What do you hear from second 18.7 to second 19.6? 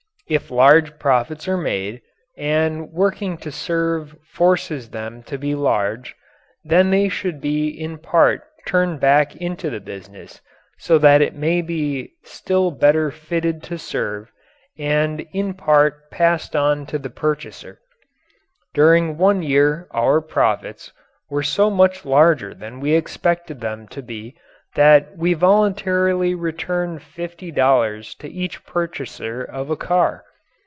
During one